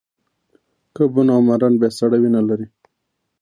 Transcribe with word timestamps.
کبونه 0.95 1.31
او 1.35 1.41
ماران 1.47 1.73
بیا 1.79 1.89
سړه 1.99 2.17
وینه 2.19 2.41
لري 2.49 2.67